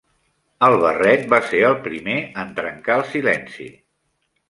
El 0.67 0.77
barret 0.83 1.27
va 1.35 1.41
ser 1.51 1.61
el 1.69 1.77
primer 1.89 2.17
en 2.47 2.57
trencar 2.63 2.99
el 3.01 3.09
silenci. 3.15 3.73